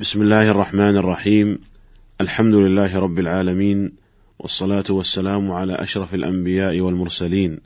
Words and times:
بسم 0.00 0.22
الله 0.22 0.50
الرحمن 0.50 0.96
الرحيم 0.96 1.58
الحمد 2.20 2.54
لله 2.54 2.98
رب 2.98 3.18
العالمين 3.18 3.92
والصلاة 4.38 4.84
والسلام 4.90 5.52
على 5.52 5.74
أشرف 5.74 6.14
الأنبياء 6.14 6.80
والمرسلين 6.80 7.58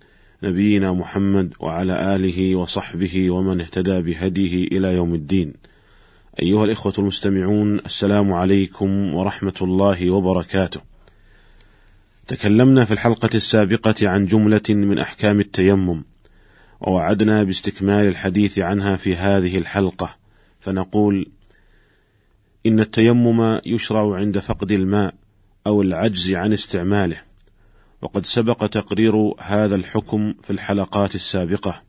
نبينا 0.42 0.92
محمد 0.92 1.54
وعلى 1.60 2.16
آله 2.16 2.56
وصحبه 2.56 3.30
ومن 3.30 3.60
اهتدى 3.60 4.02
بهديه 4.02 4.66
إلى 4.66 4.94
يوم 4.94 5.14
الدين 5.14 5.52
أيها 6.42 6.64
الإخوة 6.64 6.92
المستمعون 6.98 7.78
السلام 7.78 8.32
عليكم 8.32 9.14
ورحمة 9.14 9.58
الله 9.62 10.10
وبركاته 10.10 10.80
تكلمنا 12.26 12.84
في 12.84 12.92
الحلقة 12.92 13.30
السابقة 13.34 14.08
عن 14.08 14.26
جملة 14.26 14.68
من 14.68 14.98
أحكام 14.98 15.40
التيمم 15.40 16.04
ووعدنا 16.80 17.42
باستكمال 17.42 18.08
الحديث 18.08 18.58
عنها 18.58 18.96
في 18.96 19.16
هذه 19.16 19.58
الحلقة 19.58 20.16
فنقول 20.60 21.26
إن 22.66 22.80
التيمم 22.80 23.60
يشرع 23.66 24.14
عند 24.14 24.38
فقد 24.38 24.72
الماء 24.72 25.14
أو 25.66 25.82
العجز 25.82 26.32
عن 26.32 26.52
استعماله، 26.52 27.16
وقد 28.02 28.26
سبق 28.26 28.66
تقرير 28.66 29.34
هذا 29.38 29.74
الحكم 29.74 30.34
في 30.42 30.50
الحلقات 30.50 31.14
السابقة، 31.14 31.82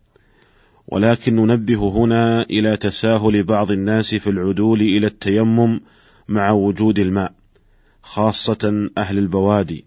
ولكن 0.88 1.35
ننبه 1.35 1.89
هنا 1.89 2.41
إلى 2.41 2.77
تساهل 2.77 3.43
بعض 3.43 3.71
الناس 3.71 4.16
في 4.16 4.30
العدول 4.30 4.81
إلى 4.81 5.07
التيمم 5.07 5.81
مع 6.27 6.52
وجود 6.52 6.99
الماء، 6.99 7.33
خاصة 8.02 8.89
أهل 8.97 9.17
البوادي، 9.17 9.85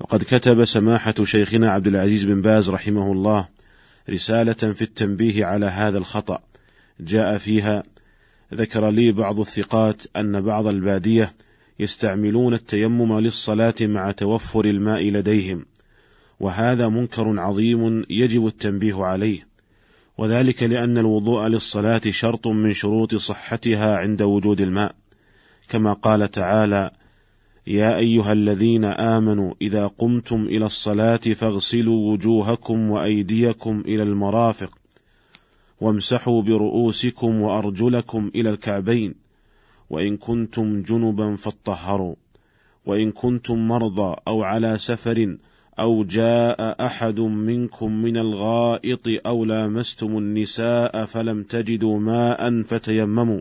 وقد 0.00 0.22
كتب 0.22 0.64
سماحة 0.64 1.14
شيخنا 1.24 1.70
عبد 1.70 1.86
العزيز 1.86 2.24
بن 2.24 2.42
باز 2.42 2.70
رحمه 2.70 3.12
الله 3.12 3.48
رسالة 4.10 4.52
في 4.52 4.82
التنبيه 4.82 5.44
على 5.44 5.66
هذا 5.66 5.98
الخطأ، 5.98 6.42
جاء 7.00 7.38
فيها 7.38 7.82
ذكر 8.54 8.90
لي 8.90 9.12
بعض 9.12 9.40
الثقات 9.40 10.02
أن 10.16 10.40
بعض 10.40 10.66
البادية 10.66 11.32
يستعملون 11.80 12.54
التيمم 12.54 13.18
للصلاة 13.18 13.74
مع 13.80 14.10
توفر 14.10 14.64
الماء 14.64 15.10
لديهم، 15.10 15.66
وهذا 16.40 16.88
منكر 16.88 17.40
عظيم 17.40 18.04
يجب 18.10 18.46
التنبيه 18.46 19.04
عليه، 19.04 19.46
وذلك 20.18 20.62
لأن 20.62 20.98
الوضوء 20.98 21.46
للصلاة 21.46 22.02
شرط 22.10 22.46
من 22.46 22.72
شروط 22.72 23.14
صحتها 23.14 23.96
عند 23.96 24.22
وجود 24.22 24.60
الماء، 24.60 24.94
كما 25.68 25.92
قال 25.92 26.30
تعالى: 26.30 26.90
يا 27.66 27.96
أيها 27.96 28.32
الذين 28.32 28.84
آمنوا 28.84 29.54
إذا 29.62 29.86
قمتم 29.86 30.44
إلى 30.44 30.66
الصلاة 30.66 31.16
فاغسلوا 31.16 32.12
وجوهكم 32.12 32.90
وأيديكم 32.90 33.82
إلى 33.86 34.02
المرافق 34.02 34.78
وامسحوا 35.80 36.42
برؤوسكم 36.42 37.40
وأرجلكم 37.40 38.30
إلى 38.34 38.50
الكعبين 38.50 39.14
وإن 39.90 40.16
كنتم 40.16 40.82
جنبا 40.82 41.36
فاطهروا 41.36 42.14
وإن 42.86 43.12
كنتم 43.12 43.68
مرضى 43.68 44.16
أو 44.28 44.42
على 44.42 44.78
سفر 44.78 45.36
أو 45.78 46.04
جاء 46.04 46.86
أحد 46.86 47.20
منكم 47.20 47.92
من 48.02 48.16
الغائط 48.16 49.00
أو 49.26 49.44
لامستم 49.44 50.18
النساء 50.18 51.04
فلم 51.04 51.42
تجدوا 51.42 51.98
ماء 51.98 52.62
فتيمموا 52.62 53.40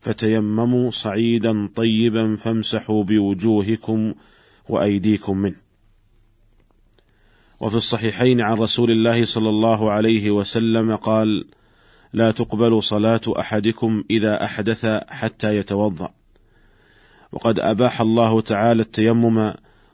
فتيمموا 0.00 0.90
صعيدا 0.90 1.68
طيبا 1.74 2.36
فامسحوا 2.36 3.04
بوجوهكم 3.04 4.14
وأيديكم 4.68 5.38
منه. 5.38 5.65
وفي 7.60 7.76
الصحيحين 7.76 8.40
عن 8.40 8.56
رسول 8.56 8.90
الله 8.90 9.24
صلى 9.24 9.48
الله 9.48 9.90
عليه 9.90 10.30
وسلم 10.30 10.96
قال 10.96 11.46
لا 12.12 12.30
تقبل 12.30 12.82
صلاة 12.82 13.20
أحدكم 13.38 14.04
إذا 14.10 14.44
أحدث 14.44 14.86
حتى 15.08 15.56
يتوضأ. 15.56 16.10
وقد 17.32 17.60
أباح 17.60 18.00
الله 18.00 18.40
تعالى 18.40 18.82
التيمم 18.82 19.52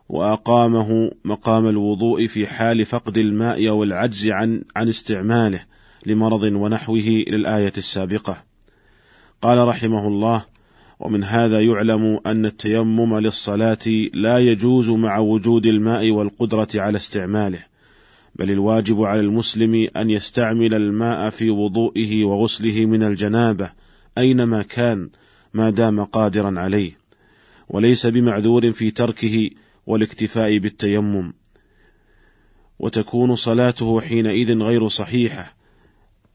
وأقامه 0.09 1.11
مقام 1.25 1.69
الوضوء 1.69 2.27
في 2.27 2.47
حال 2.47 2.87
فقد 2.87 3.19
الماء 3.19 3.69
أو 3.69 3.83
العجز 3.83 4.29
عن 4.29 4.65
عن 4.77 4.89
استعماله 4.89 5.65
لمرض 6.07 6.43
ونحوه 6.43 7.25
للآية 7.29 7.73
السابقة. 7.79 8.45
قال 9.43 9.69
رحمه 9.69 10.09
الله 10.09 10.45
ومن 11.03 11.25
هذا 11.25 11.61
يعلم 11.61 12.21
أن 12.27 12.47
التيمم 12.47 13.19
للصلاة 13.19 13.87
لا 14.15 14.39
يجوز 14.39 14.91
مع 14.91 15.19
وجود 15.19 15.67
الماء 15.67 16.11
والقدرة 16.11 16.69
على 16.75 16.97
استعماله، 16.97 17.59
بل 18.37 18.51
الواجب 18.51 19.03
على 19.03 19.21
المسلم 19.21 19.89
أن 19.97 20.11
يستعمل 20.11 20.75
الماء 20.75 21.31
في 21.31 21.51
وضوئه 21.51 22.25
وغسله 22.25 22.87
من 22.87 23.03
الجنابة 23.03 23.71
أينما 24.19 24.63
كان 24.63 25.11
ما 25.55 25.71
دام 25.71 26.05
قادرا 26.05 26.61
عليه، 26.61 26.93
وليس 27.69 28.07
بمعذور 28.07 28.73
في 28.73 28.91
تركه 28.91 29.51
والاكتفاء 29.87 30.59
بالتيمم، 30.59 31.33
وتكون 32.79 33.37
صلاته 33.37 34.01
حينئذ 34.01 34.59
غير 34.59 34.89
صحيحة 34.89 35.57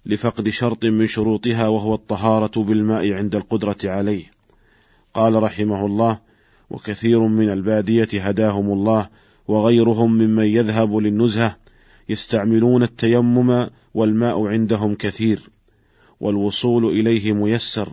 لفقد 0.05 0.49
شرط 0.49 0.85
من 0.85 1.05
شروطها 1.05 1.67
وهو 1.67 1.93
الطهارة 1.93 2.63
بالماء 2.63 3.13
عند 3.13 3.35
القدرة 3.35 3.77
عليه. 3.83 4.36
قال 5.13 5.43
رحمه 5.43 5.85
الله 5.85 6.19
وكثير 6.69 7.19
من 7.19 7.49
البادية 7.49 8.09
هداهم 8.13 8.71
الله 8.71 9.09
وغيرهم 9.47 10.17
ممن 10.17 10.45
يذهب 10.45 10.97
للنزهة 10.97 11.57
يستعملون 12.09 12.83
التيمم 12.83 13.67
والماء 13.93 14.47
عندهم 14.47 14.95
كثير 14.95 15.49
والوصول 16.19 16.85
إليه 16.85 17.33
ميسر 17.33 17.89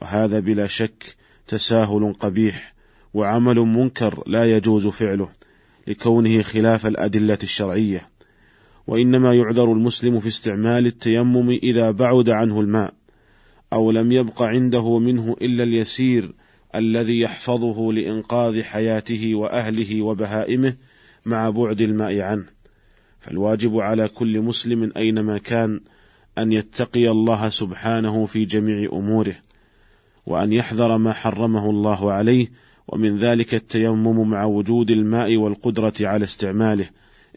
وهذا 0.00 0.40
بلا 0.40 0.66
شك 0.66 1.16
تساهل 1.48 2.12
قبيح 2.20 2.74
وعمل 3.14 3.56
منكر 3.56 4.22
لا 4.26 4.56
يجوز 4.56 4.86
فعله 4.86 5.28
لكونه 5.86 6.42
خلاف 6.42 6.86
الأدلة 6.86 7.38
الشرعية. 7.42 8.08
وإنما 8.86 9.34
يعذر 9.34 9.72
المسلم 9.72 10.20
في 10.20 10.28
استعمال 10.28 10.86
التيمم 10.86 11.50
إذا 11.50 11.90
بعد 11.90 12.30
عنه 12.30 12.60
الماء. 12.60 12.94
أو 13.72 13.90
لم 13.90 14.12
يبق 14.12 14.42
عنده 14.42 14.98
منه 14.98 15.36
إلا 15.42 15.64
اليسير 15.64 16.32
الذي 16.74 17.20
يحفظه 17.20 17.92
لإنقاذ 17.92 18.62
حياته 18.62 19.34
وأهله 19.34 20.02
وبهائمه 20.02 20.74
مع 21.26 21.50
بعد 21.50 21.80
الماء 21.80 22.20
عنه. 22.20 22.46
فالواجب 23.20 23.78
على 23.78 24.08
كل 24.08 24.40
مسلم 24.40 24.92
أينما 24.96 25.38
كان 25.38 25.80
أن 26.38 26.52
يتقي 26.52 27.08
الله 27.08 27.48
سبحانه 27.48 28.26
في 28.26 28.44
جميع 28.44 28.88
أموره 28.92 29.34
وأن 30.26 30.52
يحذر 30.52 30.98
ما 30.98 31.12
حرمه 31.12 31.70
الله 31.70 32.12
عليه 32.12 32.50
ومن 32.88 33.18
ذلك 33.18 33.54
التيمم 33.54 34.30
مع 34.30 34.44
وجود 34.44 34.90
الماء 34.90 35.36
والقدرة 35.36 35.92
على 36.00 36.24
استعماله. 36.24 36.86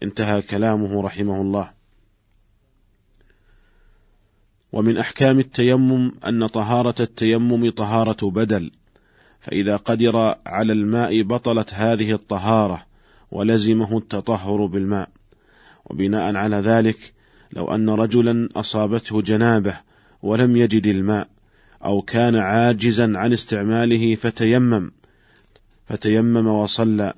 انتهى 0.03 0.41
كلامه 0.41 1.01
رحمه 1.01 1.41
الله. 1.41 1.74
ومن 4.75 4.97
أحكام 4.97 5.39
التيمم 5.39 6.11
أن 6.27 6.47
طهارة 6.47 6.95
التيمم 6.99 7.69
طهارة 7.69 8.29
بدل 8.29 8.71
فإذا 9.41 9.75
قدر 9.75 10.35
على 10.45 10.73
الماء 10.73 11.21
بطلت 11.21 11.73
هذه 11.73 12.11
الطهارة 12.11 12.85
ولزمه 13.31 13.97
التطهر 13.97 14.65
بالماء. 14.65 15.09
وبناء 15.85 16.35
على 16.35 16.55
ذلك 16.55 17.13
لو 17.53 17.75
أن 17.75 17.89
رجلا 17.89 18.49
أصابته 18.55 19.21
جنابة 19.21 19.73
ولم 20.23 20.57
يجد 20.57 20.87
الماء 20.87 21.27
أو 21.85 22.01
كان 22.01 22.35
عاجزا 22.35 23.17
عن 23.17 23.33
استعماله 23.33 24.15
فتيمم 24.15 24.91
فتيمم 25.85 26.47
وصلى 26.47 27.13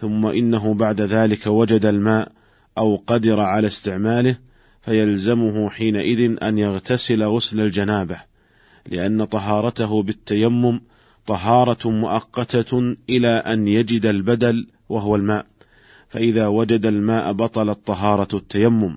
ثم 0.00 0.26
إنه 0.26 0.74
بعد 0.74 1.00
ذلك 1.00 1.46
وجد 1.46 1.86
الماء 1.86 2.32
أو 2.78 2.96
قدر 3.06 3.40
على 3.40 3.66
استعماله 3.66 4.49
فيلزمه 4.82 5.70
حينئذ 5.70 6.36
أن 6.42 6.58
يغتسل 6.58 7.22
غسل 7.22 7.60
الجنابة 7.60 8.16
لأن 8.86 9.24
طهارته 9.24 10.02
بالتيمم 10.02 10.80
طهارة 11.26 11.90
مؤقتة 11.90 12.96
إلى 13.10 13.28
أن 13.28 13.68
يجد 13.68 14.06
البدل 14.06 14.66
وهو 14.88 15.16
الماء، 15.16 15.46
فإذا 16.08 16.46
وجد 16.46 16.86
الماء 16.86 17.32
بطلت 17.32 17.78
طهارة 17.86 18.36
التيمم، 18.36 18.96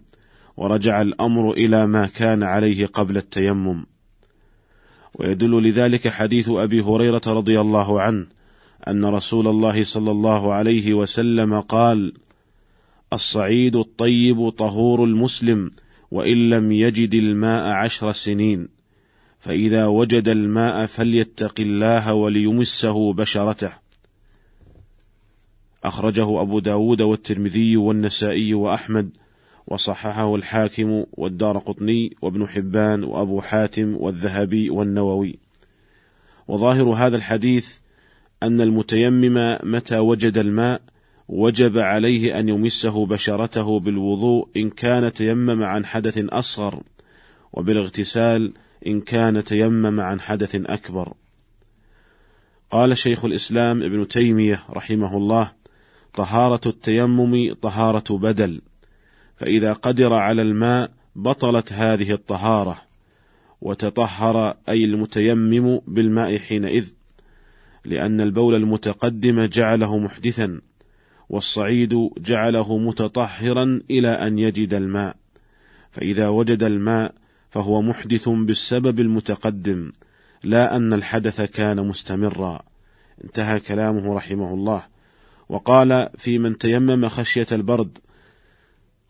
ورجع 0.57 1.01
الأمر 1.01 1.51
إلى 1.51 1.88
ما 1.88 2.06
كان 2.06 2.44
عليه 2.44 2.85
قبل 2.85 3.18
التيمم. 3.18 3.85
ويدل 5.19 5.63
لذلك 5.63 6.07
حديث 6.07 6.50
أبي 6.50 6.81
هريرة 6.81 7.21
رضي 7.27 7.62
الله 7.62 8.01
عنه 8.01 8.27
أن 8.88 9.06
رسول 9.06 9.47
الله 9.47 9.83
صلى 9.83 10.12
الله 10.12 10.53
عليه 10.53 10.94
وسلم 10.94 11.59
قال: 11.59 12.13
الصعيد 13.13 13.75
الطيب 13.75 14.50
طهور 14.50 15.04
المسلم 15.04 15.71
وإن 16.12 16.50
لم 16.50 16.71
يجد 16.71 17.13
الماء 17.13 17.71
عشر 17.71 18.12
سنين. 18.12 18.68
فإذا 19.39 19.88
وجد 19.88 20.30
الماء 20.30 20.86
فليتق 20.86 21.60
الله 21.60 22.13
وليمسه 22.13 23.13
بشرته 23.13 23.71
أخرجه 25.83 26.42
أبو 26.42 26.60
داود 26.60 27.01
والترمذي 27.01 27.77
والنسائي 27.77 28.54
وأحمد 28.54 29.10
وصححه 29.68 30.36
الحاكم 30.36 31.06
والدار 31.13 31.57
قطني 31.57 32.16
وابن 32.21 32.48
حبان 32.48 33.04
وأبو 33.04 33.42
حاتم 33.42 33.95
والذهبي 34.00 34.69
والنووي 34.69 35.39
وظاهر 36.48 36.89
هذا 36.89 37.18
الحديث 37.18 37.75
أن 38.44 38.62
المتيمم 38.62 39.57
متى 39.63 40.00
وجد 40.00 40.38
الماء 40.38 40.81
وجب 41.27 41.77
عليه 41.77 42.39
أن 42.39 42.49
يمسه 42.49 43.05
بشرته 43.05 43.79
بالوضوء 43.79 44.47
إن 44.57 44.69
كان 44.69 45.13
تيمم 45.13 45.63
عن 45.63 45.85
حدث 45.85 46.17
أصغر 46.29 46.83
وبالاغتسال 47.53 48.53
إن 48.87 49.01
كان 49.01 49.43
تيمم 49.43 49.99
عن 49.99 50.21
حدث 50.21 50.55
أكبر. 50.55 51.13
قال 52.71 52.97
شيخ 52.97 53.25
الإسلام 53.25 53.83
ابن 53.83 54.07
تيمية 54.07 54.59
رحمه 54.69 55.17
الله 55.17 55.51
طهارة 56.13 56.61
التيمم 56.65 57.53
طهارة 57.53 58.17
بدل 58.17 58.61
فإذا 59.37 59.73
قدر 59.73 60.13
على 60.13 60.41
الماء 60.41 60.91
بطلت 61.15 61.73
هذه 61.73 62.11
الطهارة 62.11 62.77
وتطهر 63.61 64.57
أي 64.69 64.83
المتيمم 64.83 65.81
بالماء 65.87 66.37
حينئذ 66.37 66.89
لأن 67.85 68.21
البول 68.21 68.55
المتقدم 68.55 69.45
جعله 69.45 69.97
محدثا. 69.97 70.61
والصعيد 71.29 72.09
جعله 72.17 72.77
متطهرا 72.77 73.81
إلى 73.91 74.09
أن 74.09 74.39
يجد 74.39 74.73
الماء. 74.73 75.15
فإذا 75.91 76.27
وجد 76.27 76.63
الماء 76.63 77.13
فهو 77.49 77.81
محدث 77.81 78.29
بالسبب 78.29 78.99
المتقدم 78.99 79.91
لا 80.43 80.75
أن 80.75 80.93
الحدث 80.93 81.41
كان 81.41 81.87
مستمرا. 81.87 82.61
انتهى 83.23 83.59
كلامه 83.59 84.13
رحمه 84.13 84.53
الله. 84.53 84.83
وقال 85.49 86.09
في 86.17 86.37
من 86.37 86.57
تيمم 86.57 87.07
خشية 87.07 87.47
البرد 87.51 87.97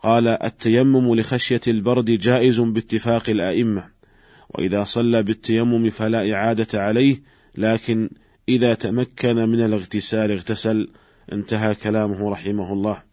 قال 0.04 0.28
التيمم 0.28 1.16
لخشية 1.16 1.62
البرد 1.68 2.06
جائز 2.06 2.60
باتفاق 2.60 3.30
الأئمة 3.30 3.84
وإذا 4.50 4.84
صلى 4.84 5.24
بالتيمم 5.24 5.90
فلا 5.90 6.34
إعادة 6.34 6.84
عليه 6.84 7.22
لكن 7.56 8.10
إذا 8.50 8.74
تمكن 8.74 9.36
من 9.36 9.62
الاغتسال 9.62 10.32
اغتسل 10.32 10.90
انتهى 11.32 11.76
كلامه 11.76 12.30
رحمه 12.30 12.74
الله. 12.74 13.04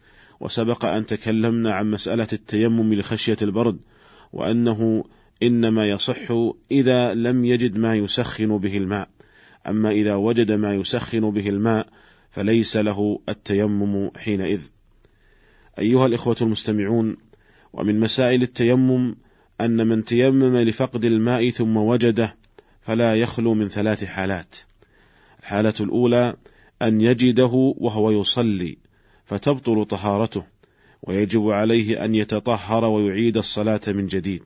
وسبق 0.41 0.85
أن 0.85 1.07
تكلمنا 1.07 1.75
عن 1.75 1.91
مسألة 1.91 2.29
التيمم 2.33 2.95
لخشية 2.95 3.37
البرد 3.43 3.79
وأنه 4.33 5.05
إنما 5.43 5.89
يصح 5.89 6.51
إذا 6.71 7.15
لم 7.15 7.45
يجد 7.45 7.77
ما 7.77 7.95
يسخن 7.95 8.59
به 8.59 8.77
الماء. 8.77 9.09
أما 9.67 9.91
إذا 9.91 10.15
وجد 10.15 10.53
ما 10.53 10.75
يسخن 10.75 11.31
به 11.31 11.49
الماء 11.49 11.87
فليس 12.31 12.77
له 12.77 13.21
التيمم 13.29 14.11
حينئذ. 14.17 14.61
أيها 15.79 16.07
الإخوة 16.07 16.37
المستمعون 16.41 17.17
ومن 17.73 18.01
مسائل 18.01 18.43
التيمم 18.43 19.15
أن 19.61 19.87
من 19.87 20.05
تيمم 20.05 20.57
لفقد 20.57 21.05
الماء 21.05 21.51
ثم 21.51 21.77
وجده 21.77 22.37
فلا 22.83 23.17
يخلو 23.17 23.55
من 23.55 23.69
ثلاث 23.69 24.05
حالات. 24.05 24.55
الحالة 25.41 25.75
الأولى 25.81 26.35
أن 26.83 27.01
يجده 27.01 27.75
وهو 27.79 28.11
يصلي 28.11 28.79
فتبطل 29.25 29.85
طهارته 29.85 30.45
ويجب 31.03 31.51
عليه 31.51 32.05
أن 32.05 32.15
يتطهر 32.15 32.85
ويعيد 32.85 33.37
الصلاة 33.37 33.81
من 33.89 34.07
جديد 34.07 34.43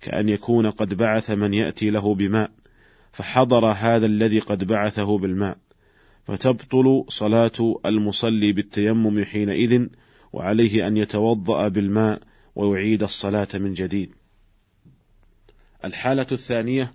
كأن 0.00 0.28
يكون 0.28 0.70
قد 0.70 0.94
بعث 0.94 1.30
من 1.30 1.54
يأتي 1.54 1.90
له 1.90 2.14
بماء 2.14 2.50
فحضر 3.12 3.66
هذا 3.66 4.06
الذي 4.06 4.38
قد 4.38 4.64
بعثه 4.64 5.18
بالماء 5.18 5.58
فتبطل 6.26 7.04
صلاة 7.08 7.80
المصلي 7.86 8.52
بالتيمم 8.52 9.24
حينئذ 9.24 9.86
وعليه 10.32 10.86
أن 10.86 10.96
يتوضأ 10.96 11.68
بالماء 11.68 12.20
ويعيد 12.54 13.02
الصلاة 13.02 13.48
من 13.54 13.74
جديد. 13.74 14.12
الحالة 15.84 16.26
الثانية 16.32 16.92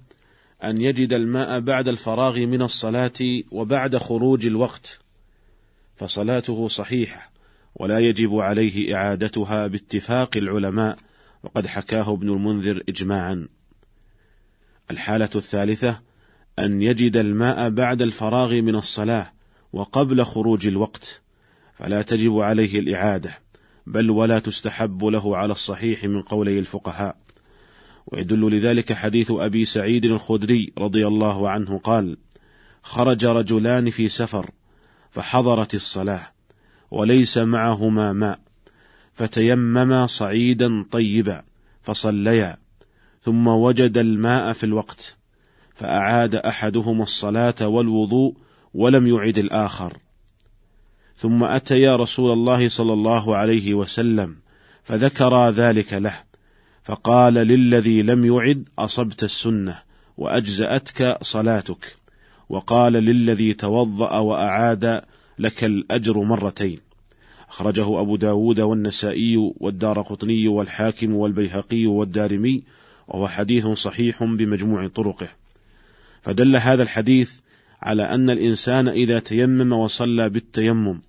أن 0.64 0.82
يجد 0.82 1.14
الماء 1.14 1.60
بعد 1.60 1.88
الفراغ 1.88 2.40
من 2.40 2.62
الصلاة 2.62 3.44
وبعد 3.52 3.98
خروج 3.98 4.46
الوقت، 4.46 5.00
فصلاته 5.96 6.68
صحيحة 6.68 7.32
ولا 7.76 8.00
يجب 8.00 8.36
عليه 8.36 8.96
إعادتها 8.96 9.68
باتفاق 9.68 10.38
العلماء 10.38 10.98
وقد 11.44 11.68
حكاه 11.68 12.14
ابن 12.14 12.30
المنذر 12.30 12.84
إجماعا. 12.90 13.48
الحالة 14.92 15.30
الثالثة 15.36 16.02
أن 16.60 16.82
يجد 16.82 17.18
الماء 17.18 17.70
بعد 17.70 18.02
الفراغ 18.02 18.54
من 18.62 18.76
الصلاة 18.76 19.34
وقبل 19.74 20.24
خروج 20.24 20.68
الوقت، 20.68 21.22
فلا 21.74 22.02
تجب 22.02 22.40
عليه 22.40 22.80
الإعادة، 22.80 23.40
بل 23.88 24.10
ولا 24.10 24.40
تستحب 24.40 25.06
له 25.06 25.38
على 25.38 25.52
الصحيح 25.52 26.04
من 26.04 26.22
قولي 26.22 26.60
الفقهاء. 26.60 27.27
ويدل 28.08 28.52
لذلك 28.52 28.94
حديث 28.94 29.32
أبي 29.32 29.66
سعيد 29.66 30.06
الخدري 30.06 30.74
رضي 30.78 31.08
الله 31.08 31.50
عنه 31.50 31.78
قال: 31.78 32.18
خرج 32.84 33.26
رجلان 33.26 33.90
في 33.90 34.10
سفر 34.10 34.52
فحضرت 35.12 35.76
الصلاة 35.76 36.32
وليس 36.92 37.38
معهما 37.38 38.14
ماء 38.14 38.40
فتيمما 39.14 40.08
صعيدا 40.08 40.86
طيبا 40.92 41.44
فصليا 41.82 42.58
ثم 43.22 43.48
وجد 43.48 43.98
الماء 43.98 44.54
في 44.54 44.64
الوقت 44.64 45.18
فأعاد 45.76 46.36
أحدهما 46.36 47.04
الصلاة 47.04 47.68
والوضوء 47.68 48.36
ولم 48.74 49.08
يعد 49.08 49.38
الآخر. 49.38 49.98
ثم 51.18 51.44
أتيا 51.44 51.96
رسول 51.96 52.32
الله 52.32 52.70
صلى 52.70 52.94
الله 52.94 53.36
عليه 53.36 53.74
وسلم 53.74 54.36
فذكرا 54.84 55.52
ذلك 55.52 55.94
له 55.94 56.27
فقال 56.88 57.34
للذي 57.34 58.02
لم 58.02 58.26
يعد 58.26 58.64
أصبت 58.80 59.24
السنة 59.24 59.76
وأجزأتك 60.18 61.18
صلاتك. 61.22 61.96
وقال 62.50 62.94
للذي 62.94 63.54
توضأ 63.54 64.20
وأعاد 64.20 65.02
لك 65.40 65.64
الأجر 65.64 66.22
مرتين. 66.22 66.80
أخرجه 67.50 68.02
أبو 68.02 68.16
داود 68.16 68.60
والنسائي 68.60 69.54
والدار 69.58 70.02
قطني 70.02 70.48
والحاكم 70.48 71.16
والبيهقي 71.16 71.86
والدارمي 71.86 72.64
وهو 73.08 73.28
حديث 73.28 73.68
صحيح 73.68 74.24
بمجموع 74.24 74.88
طرقه. 74.88 75.28
فدل 76.22 76.56
هذا 76.56 76.84
الحديث 76.84 77.32
على 77.82 78.04
أن 78.04 78.30
الإنسان 78.30 78.88
إذا 78.88 79.20
تيمم 79.20 79.74
وصلى 79.74 80.30
بالتيمم 80.30 81.02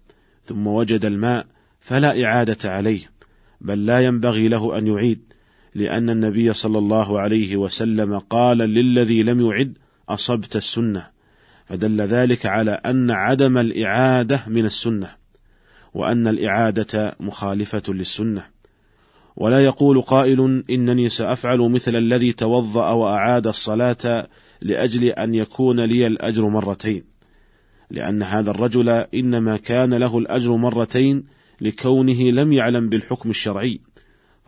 ثم 0.47 0.67
وجد 0.67 1.05
الماء 1.05 1.47
فلا 1.81 2.25
إعادة 2.25 2.73
عليه 2.73 3.11
بل 3.61 3.87
لا 3.87 4.05
ينبغي 4.05 4.49
له 4.49 4.79
أن 4.79 4.87
يعيد. 4.87 5.28
لأن 5.75 6.11
النبي 6.11 6.53
صلى 6.53 6.79
الله 6.79 7.21
عليه 7.21 7.57
وسلم 7.57 8.19
قال 8.19 8.59
للذي 8.59 9.23
لم 9.23 9.51
يعد 9.51 9.79
أصبت 10.09 10.57
السنة. 10.57 11.07
فدل 11.67 12.01
ذلك 12.01 12.47
على 12.47 12.71
أن 12.71 13.11
عدم 13.11 13.59
الإعادة 13.59 14.41
من 14.47 14.65
السنة 14.67 15.09
وأن 15.95 16.29
الإعادة 16.29 17.17
مخالفة 17.21 17.83
للسنة. 17.89 18.45
ولا 19.37 19.65
يقول 19.65 20.01
قائل 20.01 20.65
إنني 20.71 21.09
سأفعل 21.09 21.59
مثل 21.59 21.97
الذي 21.97 22.33
توضأ 22.33 22.91
وأعاد 22.91 23.47
الصلاة 23.47 24.29
لأجل 24.63 25.05
أن 25.05 25.35
يكون 25.35 25.81
لي 25.81 26.07
الأجر 26.07 26.49
مرتين. 26.49 27.05
لأن 27.91 28.23
هذا 28.23 28.51
الرجل 28.51 28.89
إنما 28.89 29.57
كان 29.57 29.95
له 29.95 30.19
الأجر 30.19 30.57
مرتين 30.57 31.25
لكونه 31.61 32.23
لم 32.23 32.53
يعلم 32.53 32.89
بالحكم 32.89 33.31
الشرعي. 33.31 33.81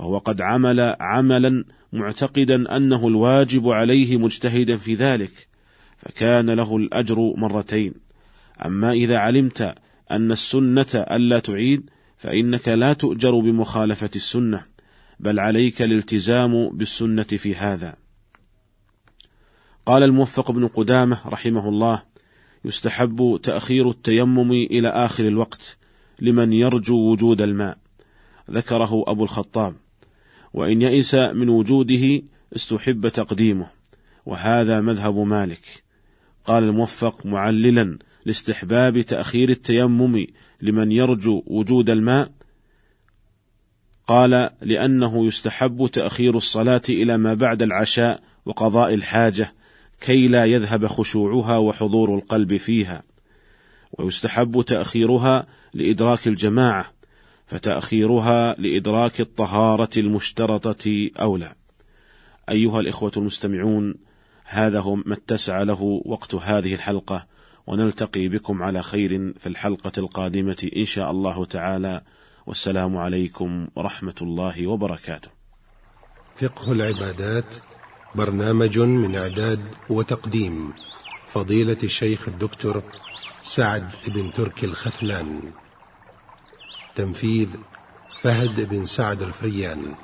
فهو 0.00 0.18
قد 0.18 0.40
عمل 0.40 0.96
عملا 1.00 1.64
معتقدا 1.92 2.76
أنه 2.76 3.08
الواجب 3.08 3.68
عليه 3.68 4.16
مجتهدا 4.16 4.76
في 4.76 4.94
ذلك 4.94 5.48
فكان 5.98 6.50
له 6.50 6.76
الأجر 6.76 7.34
مرتين. 7.36 7.94
أما 8.66 8.92
إذا 8.92 9.18
علمت 9.18 9.74
أن 10.10 10.32
السنة 10.32 10.86
ألا 10.94 11.38
تعيد 11.38 11.90
فإنك 12.16 12.68
لا 12.68 12.92
تؤجر 12.92 13.40
بمخالفة 13.40 14.10
السنة 14.16 14.62
بل 15.20 15.40
عليك 15.40 15.82
الالتزام 15.82 16.68
بالسنة 16.68 17.22
في 17.22 17.54
هذا. 17.54 17.96
قال 19.86 20.02
الموفق 20.02 20.50
بن 20.50 20.68
قدامة 20.68 21.18
رحمه 21.26 21.68
الله 21.68 22.02
يستحب 22.64 23.40
تأخير 23.42 23.88
التيمم 23.88 24.52
إلى 24.52 24.88
آخر 24.88 25.28
الوقت 25.28 25.76
لمن 26.20 26.52
يرجو 26.52 26.96
وجود 26.96 27.42
الماء. 27.42 27.78
ذكره 28.50 29.04
أبو 29.06 29.24
الخطاب. 29.24 29.74
وإن 30.54 30.82
يئس 30.82 31.14
من 31.14 31.48
وجوده 31.48 32.22
استحب 32.56 33.08
تقديمه. 33.08 33.70
وهذا 34.26 34.80
مذهب 34.80 35.16
مالك. 35.16 35.82
قال 36.44 36.64
الموفق 36.64 37.26
معللا 37.26 37.98
لاستحباب 38.26 39.00
تأخير 39.00 39.50
التيمم 39.50 40.26
لمن 40.62 40.92
يرجو 40.92 41.42
وجود 41.46 41.90
الماء. 41.90 42.32
قال 44.06 44.50
لأنه 44.60 45.26
يستحب 45.26 45.88
تأخير 45.92 46.36
الصلاة 46.36 46.82
إلى 46.88 47.16
ما 47.16 47.34
بعد 47.34 47.62
العشاء 47.62 48.22
وقضاء 48.46 48.94
الحاجة 48.94 49.54
كي 50.00 50.28
لا 50.28 50.44
يذهب 50.44 50.86
خشوعها 50.86 51.56
وحضور 51.58 52.14
القلب 52.14 52.56
فيها. 52.56 53.02
ويستحب 53.98 54.62
تأخيرها 54.62 55.46
لإدراك 55.74 56.28
الجماعة 56.28 56.99
فتأخيرها 57.50 58.54
لإدراك 58.58 59.20
الطهارة 59.20 59.90
المشترطة 59.96 61.10
أولى 61.20 61.54
أيها 62.48 62.80
الإخوة 62.80 63.12
المستمعون 63.16 63.94
هذا 64.44 64.80
هو 64.80 64.94
ما 64.94 65.14
اتسع 65.14 65.62
له 65.62 66.02
وقت 66.04 66.34
هذه 66.34 66.74
الحلقة 66.74 67.26
ونلتقي 67.66 68.28
بكم 68.28 68.62
على 68.62 68.82
خير 68.82 69.32
في 69.38 69.46
الحلقة 69.46 69.92
القادمة 69.98 70.70
إن 70.76 70.84
شاء 70.84 71.10
الله 71.10 71.44
تعالى. 71.44 72.02
والسلام 72.46 72.96
عليكم 72.96 73.68
ورحمة 73.76 74.14
الله 74.22 74.66
وبركاته. 74.66 75.30
فقه 76.36 76.72
العبادات 76.72 77.54
برنامج 78.14 78.78
من 78.78 79.16
إعداد 79.16 79.60
وتقديم 79.90 80.72
فضيلة 81.26 81.76
الشيخ 81.84 82.28
الدكتور 82.28 82.82
سعد 83.42 83.90
بن 84.08 84.32
تركي 84.32 84.66
الخثلان. 84.66 85.40
تنفيذ 86.96 87.48
فهد 88.20 88.68
بن 88.68 88.86
سعد 88.86 89.22
الفريان. 89.22 89.94